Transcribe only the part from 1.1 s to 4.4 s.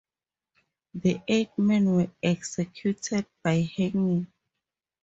eight men were executed by hanging.